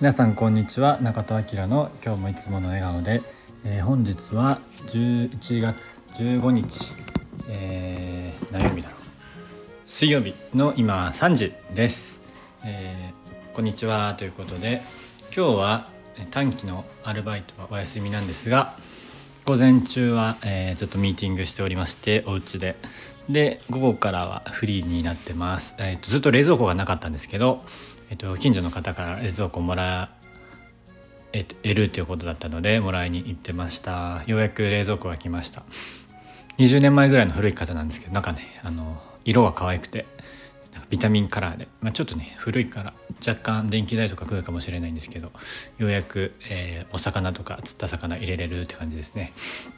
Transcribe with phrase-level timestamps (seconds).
[0.00, 1.00] 皆さんこんにちは。
[1.00, 3.20] 中戸明の今日もいつもの笑顔で、
[3.64, 6.94] えー、本日は11月15日、
[7.48, 9.00] えー、何曜日だろう。
[9.86, 12.20] 水曜日の今3時です、
[12.64, 14.14] えー、こんにちは。
[14.14, 14.82] ということで
[15.36, 15.88] 今日は
[16.30, 18.76] 短期のアルバイトはお休みなんですが
[19.46, 22.76] 午前中は、えー、ちょっとミーティングしておりましてお家で。
[23.28, 27.64] で午後からはフリーになってます、えーと、ずっと冷蔵庫がなかったんですけど、
[28.10, 30.10] えーと、近所の方から冷蔵庫もら
[31.32, 34.22] えるということだったのでもらいに行ってました。
[34.26, 35.62] ようやく冷蔵庫が来ました。
[36.58, 40.06] 20年前ぐらいの古い方なんですけどなんかねあの色が可愛くて
[40.90, 42.94] ビタミンカラーで、まあ、ちょっとね古いから
[43.26, 45.30] 若干電気代とか食うかもしれないんですけど
[45.78, 49.32] ようやく、えー、お魚とか釣った魚入れれるって感じですね。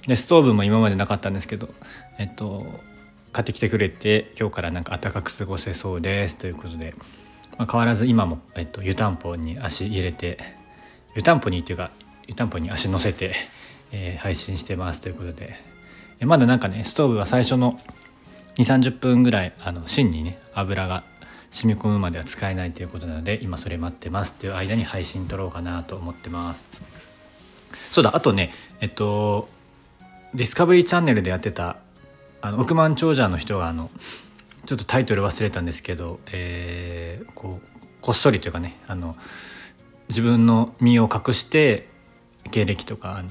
[0.07, 1.69] でストーブも今までなかったんですけど
[2.19, 2.65] えっと
[3.33, 6.95] 買ってきてくれて今日からなんか暖かく過ごせそうですということで、
[7.61, 10.39] まあ、変わらず今も、えっと、湯たんぽに足入れて
[11.15, 11.91] 湯たんぽにっていうか
[12.27, 13.35] 湯たんぽに足乗せて、
[13.93, 15.55] えー、配信してますということで。
[16.21, 17.79] えまだなんかねストーブは最初の
[18.57, 21.03] 2 3 0分ぐらいあの芯にね油が
[21.51, 26.67] 染み込むまでは使えないということなので今それ待ってますっていう間に配信撮ろうかなと思ってます。
[27.91, 29.49] そうだあとねえっと
[30.35, 31.77] ディスカバリーチャンネルでやってた
[32.41, 33.91] あの億万長者の人があの
[34.71, 39.17] ちょっとタイトル忘れたんですけど、えー、こうこっそりというかねあの
[40.09, 41.89] 自分の身を隠して
[42.53, 43.31] 経歴とかあの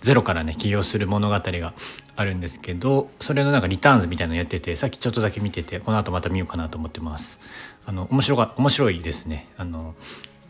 [0.00, 1.72] ゼロからね起業する物語が
[2.16, 7.40] あるんですけどそれのなんかリターンズみたいなのやっててさっきちょっとだけ見ててこの後また見ようかなと思ってます。
[7.86, 9.48] あの面白が面白いですね。
[9.56, 9.94] あの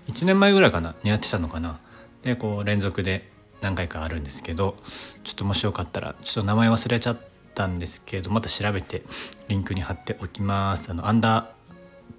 [0.09, 1.79] 1年前ぐらいかなやってたのかな。
[2.25, 4.79] でこう連続で何回かあるんですけど
[5.23, 9.03] ちょっともしよかったらちょっと名前忘れちゃったたんですけどまた調べて
[9.49, 11.57] リンクに貼っておきますあのアンダー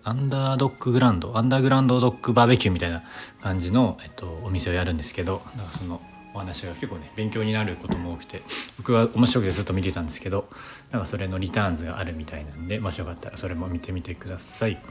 [0.04, 3.04] アンダードッググランドアンダーグランドドッグバーベキューみたいな
[3.42, 6.02] 感じの、えっと、お店をやるんですけどなんかその
[6.34, 8.42] お話が結構ね勉強になることも多くて
[8.78, 10.48] 僕は面白くてずっと見てたんですけど
[10.92, 14.82] なんかそれのリターンズがあるみたいなんでもしよかったらそれも見てみてください。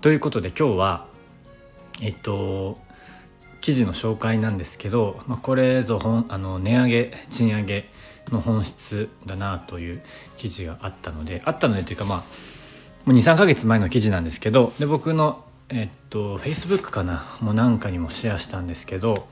[0.00, 1.06] ということで今日は
[2.00, 2.78] えっと
[3.60, 7.88] 記事の紹介なんですけど、まあ、これぞ本あの値上げ賃上げ
[8.30, 10.02] の本質だなという
[10.36, 12.18] 記事があったのであったのでというかまあ
[13.04, 19.26] もう23ヶ月前の記事なんですけどで僕のえっと Facebook かなもうなんかにもシェアしたんですけど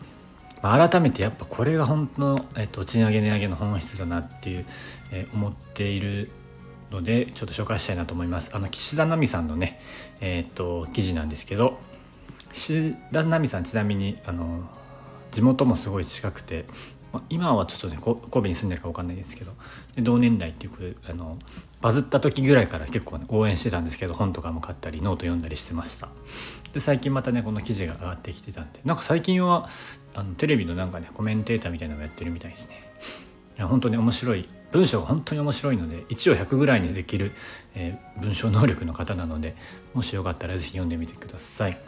[0.63, 4.67] 改めてやっぱこれが本当の、えっと、賃上げ値上げの本質だなっていう、
[5.11, 6.31] えー、思っている
[6.91, 8.51] のでちょっと紹介したいなと思います。
[8.53, 9.81] あの岸田奈美さんのね
[10.21, 11.79] えー、っと記事なんですけど
[12.53, 14.69] 岸田奈美さんちなみにあの
[15.31, 16.65] 地元もすごい近くて、
[17.13, 19.53] まあ、今はちょっとね神戸に住んでるか分かんないですけど
[19.99, 21.39] 同年代っていうあの
[21.81, 26.09] バズった時ぐらいから結構、ね、応援してたんですけど本とかも買ったりノート読んだりしてました。
[26.73, 29.69] で最近またねこの記事が上がってきてたんでなんか最近は
[30.15, 32.81] あのテレビのなんかねコメンテーターみたいなのをやってるみたいですね。
[33.59, 37.33] いや本当に面白い文章が本当に面白いので1を100ぐらいにできる、
[37.75, 39.57] えー、文章能力の方なので
[39.95, 41.79] もしよかったら是非読んでみてください。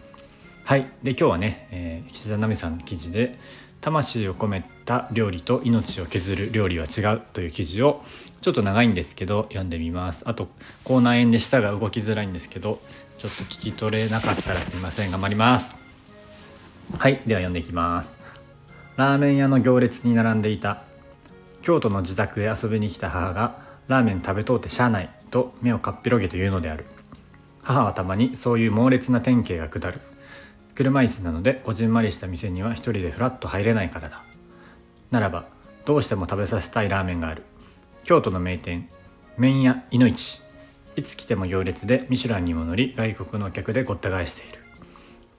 [0.64, 0.86] はい。
[1.02, 3.38] で今日はね、えー、岸田奈美さんの記事で
[3.82, 8.02] 魂を込めた料理と命を削る料理は違うという記事を
[8.40, 10.22] ちょっと長いんですけど読んでみます。
[10.24, 10.48] あと
[10.84, 12.80] 口内炎で舌が動きづらいんですけど
[13.18, 15.74] ちょっと聞き取れなかったらすみません頑張ります。
[16.96, 17.22] はい。
[17.26, 18.18] では読んでいきます。
[18.96, 20.82] ラーメン屋の行列に並んでいた
[21.62, 23.56] 京都の自宅へ遊びに来た母が
[23.88, 26.84] ラーメン食べとうてしゃあないと目をかっぴろげと言うのである。
[27.62, 30.00] 母はたまにそういう猛烈な典型が下る。
[30.74, 34.22] 車椅子なのでこじんまりした店には一人でフラッと入れないからだ。
[35.10, 35.46] ならば
[35.84, 37.42] どうしても食べさせたいラーメンがある。
[38.04, 38.88] 京都の名店
[39.36, 40.40] 麺屋いのいち
[40.96, 44.58] いつ来ても行列でミシュランにも乗り外国のお客でごった返している。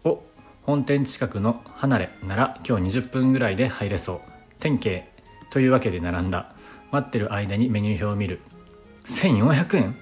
[0.04, 0.24] お
[0.64, 4.20] 本店近くの離れなら今日20分ぐらいで入れそう。
[4.60, 5.06] 典型
[5.50, 6.54] というわけで並んだ。
[6.92, 8.40] 待ってる間にメニュー表を見る。
[9.06, 9.96] 1400円？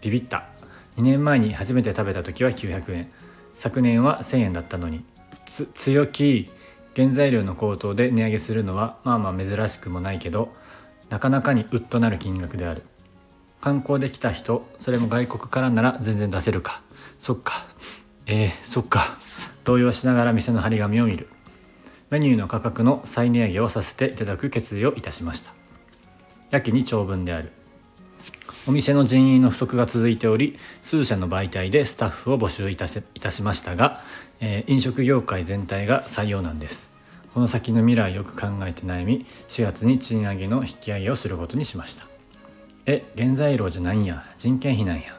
[0.00, 0.46] ビビった。
[0.96, 3.10] 2年前に初めて食べた時は900円。
[3.60, 5.04] 昨年は1000円だったのに
[5.44, 6.50] つ強気。
[6.96, 10.52] 原材料の高騰で値上げするのはまあまあ珍しくもないけど
[11.10, 12.82] なかなかにウッとなる金額である。
[13.60, 16.80] 観光で来た人それも外国からなら全然出せるか。
[17.18, 17.66] そっか。
[18.24, 19.18] えー、そっか。
[19.64, 21.28] 動揺しながら店の張り紙を見る。
[22.08, 25.52] メニューの価格の再値上げをさせていただく決意をいたしました。
[26.50, 27.52] やけに長文である。
[28.66, 34.02] お店の人員の不足が続いており数社の媒体でスタッフを募集いたせいたしましたが、
[34.40, 36.90] えー、飲食業界全体が採用なんです。
[37.32, 42.06] この先の未来よく考えて悩み4月に賃上げの引き上げをすることにしました。
[42.84, 44.24] え原材料じゃないんや。
[44.36, 45.16] 人件費なんや。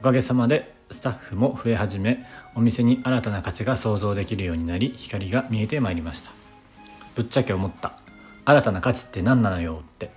[0.00, 6.32] おかげさまでスタッフも増え始めお店に新たな価値が想像できるようになり光が見えてまいりました。
[7.14, 7.94] ぶっちゃけ思った。
[8.44, 10.10] 新たな価値って何なのよって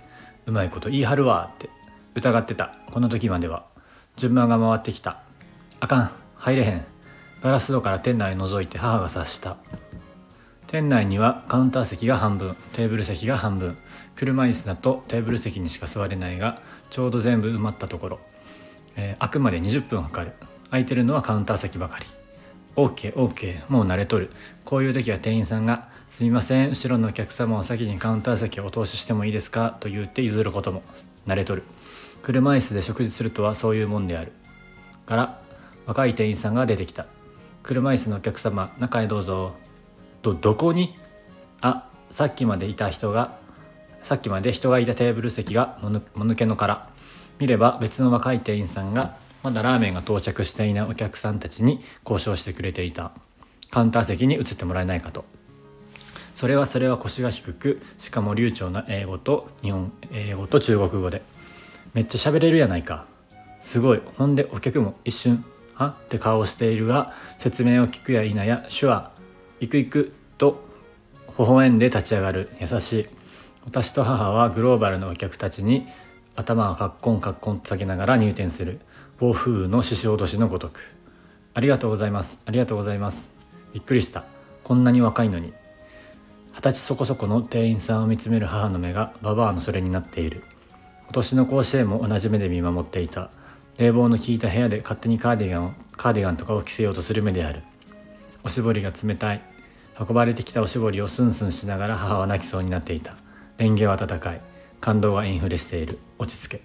[0.44, 1.70] うまいこと言い張るわって
[2.14, 2.74] 疑ってた。
[2.90, 3.66] この時までは。
[4.16, 5.20] 順番が回ってきた。
[5.80, 6.10] あかん。
[6.36, 6.84] 入れへん。
[7.42, 9.56] ガラス戸から店内を覗いて母が察した。
[10.68, 12.54] 店内にはカウンター席が半分。
[12.72, 13.76] テーブル席が半分。
[14.14, 18.20] 車椅子だとテーブル席にしか座れないがちょうど全部埋まったところ、
[18.94, 20.32] えー、あくまで20分かかる。
[20.70, 22.06] 空いてるのはカウンター席ばかり。
[22.76, 24.30] OKOK もう慣れとる。
[24.64, 26.70] こういう時は店員さんが「すみません。
[26.70, 30.82] 後ろのお客様を先にカウンター席をお通ししてもいいですか?」と言って譲ることも。
[31.26, 31.62] 慣れとる。
[32.24, 34.32] 車椅子で食事するとはそういうもんである。
[35.04, 35.42] から
[35.84, 37.04] 若い店員さんが出てきた。
[37.62, 39.52] 車椅子のお客様中へどうぞ。
[40.22, 40.94] とどこに？
[41.60, 43.36] あさっきまでいた人が
[44.02, 46.88] さっきまで人がいたテーブル席がもぬけの殻。
[47.38, 53.12] 見れば別の若い店員さんがまだラーメンが到着していないお客さんたちに交渉してくれていた。
[53.70, 55.26] カウンター席に移ってもらえないかと。
[56.34, 61.20] それはそれは腰が低くしかも流暢な英語と日本英語と中国語で
[61.94, 63.06] めっちゃ喋れるやないか。
[63.62, 64.02] すごい。
[64.18, 65.44] ほんでお客も一瞬
[65.74, 69.10] 「は?」って顔をしているが説明を聞くや否や手話
[69.60, 70.62] 「行く行く」と
[71.38, 72.50] 微笑んで立ち上がる。
[72.60, 73.06] 優しい。
[73.64, 75.86] 私と母はグローバルのお客たちに
[76.36, 78.80] 頭がカッコンカッコンと下げながら入店する。
[79.18, 80.80] 暴風雨の獅子落としのごとく。
[81.54, 82.38] ありがとうございます。
[82.44, 83.30] ありがとうございます。
[83.72, 84.24] びっくりした。
[84.64, 85.52] こんなに若いのに。
[86.52, 90.42] 二十歳そこそこの店員さんを見つめる母の目がババアのそれになっている。
[91.04, 93.30] 今年の甲子園も同じ目で見守っていた。
[93.78, 97.62] 冷房の効いた部屋で勝手にカーディガンカーディガンとかを着せようとする目である。
[98.44, 99.42] おしぼりが冷たい。
[99.98, 103.14] 運ばれてきたおしぼりをスンスンしながら母は泣きそうになっていた。
[103.58, 104.40] レンゲは温かい。
[104.80, 105.98] 感動がインフレしている。
[106.18, 106.60] 落ち着け。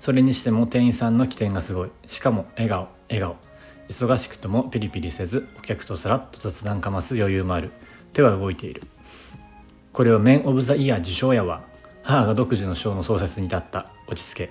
[0.00, 1.90] それにしても店員さんの起点がすごい。
[2.06, 2.88] しかも笑顔。
[3.08, 3.36] 笑顔。
[3.88, 7.70] 忙しくともピリピリせずお客とさらっと雑談かます余裕もある。
[8.12, 8.82] 手は動いている。
[9.92, 11.62] これはメン・オブ・ザ・イヤー受賞やわ
[12.10, 14.50] 母が独自の賞の創設に立った落ち着け。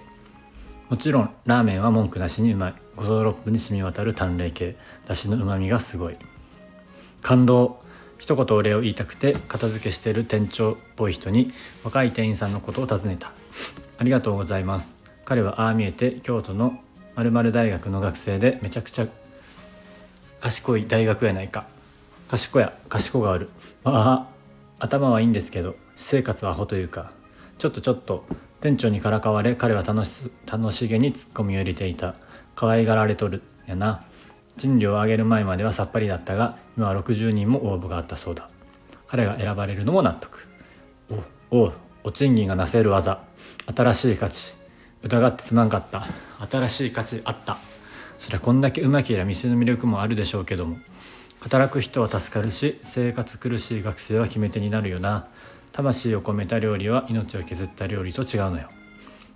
[0.90, 2.74] もちろんラーメンは文句なしにうまい。
[2.96, 4.78] 五臓六腑に染み渡る淡麗系。
[5.06, 6.16] だしのうまみがすごい。
[7.22, 7.82] 感動。
[8.18, 11.52] 一言お礼を言いたくて片付けしてる店長っぽい人に
[11.84, 13.32] 若い店員さんのことを尋ねた。
[13.98, 14.98] ありがとうございます。
[15.26, 16.80] 彼はああ見えて京都の
[17.16, 19.08] 〇〇大学の学生でめちゃくちゃ
[20.40, 21.68] 賢い大学やないか。
[22.30, 23.50] 賢や賢がある。
[23.84, 24.28] ま
[24.80, 27.12] あ頭はいいんですけど私生活はアホというか。
[27.60, 28.26] ちょっとちょっと
[28.62, 32.16] 店長にからかわれ彼は楽し楽しげにツッコミを入れていた。
[32.56, 34.02] 可愛がられとるやな。
[34.58, 38.50] 賃料を上げる前まではさっぱりだったが今は60人も応募があったそうだ。
[39.08, 40.48] 彼が選ばれるのも納得。
[41.52, 41.74] おお
[42.06, 43.22] お賃金がなせる技。
[43.76, 44.56] 新しい価値。
[45.04, 46.06] 疑ってつまんかった。
[46.50, 47.58] 新しい価値あった。
[48.20, 50.78] そりゃこんだけうまけりゃ店の魅力もあるでしょうけども。
[51.42, 55.28] 働く人は助かるし生活苦しい学生は決め手になるよな。
[55.72, 58.70] 魂を込めた料理は命を削った料理と違うのよ。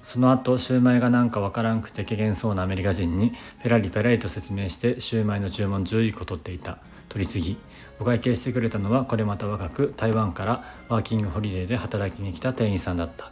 [0.03, 3.31] その後シューマイがなんかわからんくて怪げそうなアメリカ人に
[3.62, 6.77] ペラリペラリと説明してシューマイの注文11個取っていた。
[7.09, 7.57] 取り次ぎ。
[8.00, 13.31] お会計してくれたのはこれまた若く台湾からワーキングホリデーで働きに来た店員さんだった。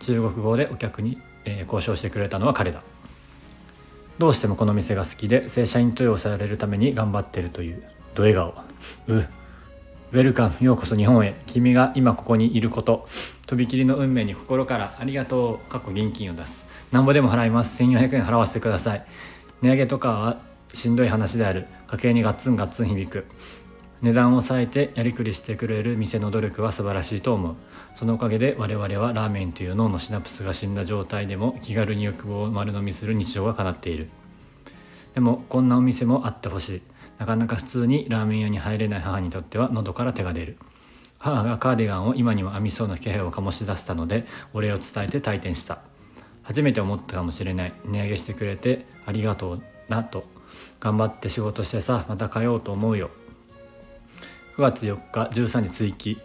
[0.00, 1.18] 中国語でお客に
[1.48, 2.82] えー、交渉してくれたのは彼だ。
[4.18, 7.82] どうしてもこの店が好きで正社員登用されるために頑張ってるという。
[8.14, 8.54] ド笑顔。
[9.06, 9.37] う
[10.10, 11.38] ウェルカムようこそ日本へ。
[11.46, 13.06] 君が今ここにいること。
[13.46, 15.70] とびきりの運命に心からありがとう。
[15.70, 16.66] 過去現金を出す。
[16.90, 17.82] なんぼでも払います。
[17.82, 19.04] 1400円払わせてください。
[19.60, 20.40] 値上げとかは
[20.72, 21.66] しんどい話である。
[21.88, 23.26] 家計にガッツンガッツン響く。
[24.00, 27.56] 値段を抑えてやりくりしてくれる店の努力は素晴らしいと思う。
[27.94, 34.08] そのおかげで我々はラーメンという脳のシナプスが死んだ状態でも気軽に欲望を丸飲みする日常が叶っている。
[35.12, 36.82] でもこんなお店もあってほしい。
[37.18, 40.58] なかなか普通にラーメン屋に入れない母にとっては喉から手が出る。
[41.18, 45.78] 母がカーディガンを今にも編みそうな気配を醸し出したのでお礼を伝えて退店した。
[46.44, 47.72] 初めて思ったかもしれない。
[47.84, 50.24] 値上げしてくれてありがとうなと。
[50.80, 53.10] 頑張って仕事してさまた通おうと思うよ。
[54.56, 56.18] 9月4日13時追記。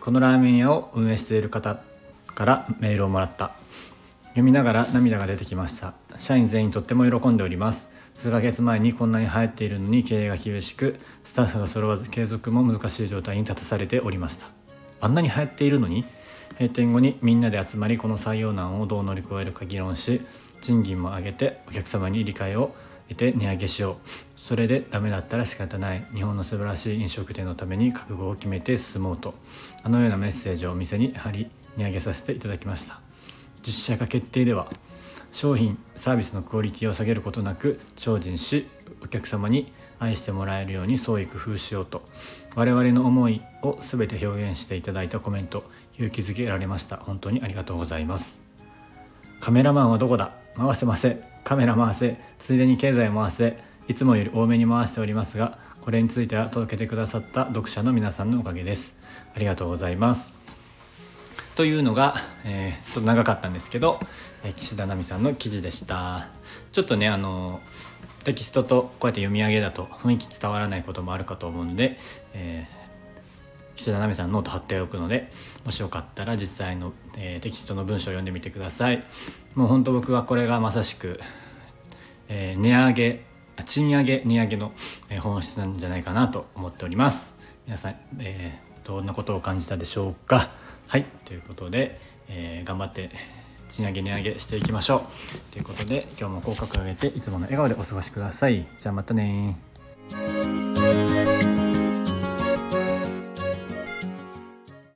[0.00, 1.80] このラーメン屋を運営している方
[2.26, 3.52] からメールをもらった。
[4.30, 5.94] 読みながら涙が出てきました。
[6.16, 7.89] 社員全員とっても喜んでおります。
[8.20, 14.46] 数ヶ月前にこんなに流行っているのに経営が厳しくスタッフが揃わず継続も難しい状態に立たされておりました。
[15.00, 16.04] あんなに流行っているのに
[16.58, 20.20] 閉店後にみんなで集まりこの採用難をどう乗り越えるか議論し
[20.60, 22.74] 賃金も上げてお客様に理解を
[23.08, 23.96] 得て値上げしよう。
[24.36, 26.04] それでダメだったら仕方ない。
[26.12, 29.32] 日本の素晴らしい飲食店のために覚悟を決めて進もうと。
[29.82, 33.00] あのようなメッセージをお店に貼り値上げさせていただきました。
[33.66, 34.68] 実写化決定では
[35.32, 38.68] 商品サービスのクオリティを下げることなく精進し
[39.02, 42.02] お客様に愛してもらえるように創意工夫しようと
[42.54, 46.96] 我々の思いを全て表現していただいたコメント勇気づけられました。
[46.96, 48.36] 本当にありがとうございます。
[49.40, 50.32] カメラマンはどこだ？
[50.56, 52.16] 回せませカメラ回せ。
[52.38, 53.58] ついでに経済回せ。
[53.88, 58.94] いつもより多めに回しておりますがこれについては届けてくださった読者の皆さんのおかげです。
[59.34, 60.39] ありがとうございます。
[61.60, 62.14] というのが、
[62.46, 64.00] えー、ちょっと長かったんですけど、
[64.42, 66.28] え、岸田奈美さんの記事でした。
[66.72, 67.60] ちょっとねあの
[68.24, 71.98] テキストとこうやって読み上げだと雰囲気伝わらないこともあるかと思うので、
[72.32, 75.28] えー、岸田奈美さんノート貼っておくので
[75.66, 79.04] もしよかったら実際の、えー、テキストの文章を読んでみてください。
[79.54, 81.20] もう本当僕はこれがまさしく、
[82.30, 83.24] えー、値上げ
[83.66, 84.72] 賃上げ値上げの
[85.20, 87.34] 本質なんじゃないかなと思っております。
[87.66, 90.48] 皆さん、えー、どんなことを感じたでしょうか？
[90.90, 93.10] はいということで、えー、頑張って
[93.68, 95.06] 賃上げ値上げしていきましょ
[95.48, 95.52] う。
[95.52, 98.66] ということで今日も口角を上げていつもの笑顔でお過ごしください。
[98.80, 99.56] じゃあまたね